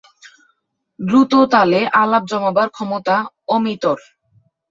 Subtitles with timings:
[0.99, 3.15] দ্রুততালে আলাপ জমাবার ক্ষমতা
[3.47, 3.97] অমিতর।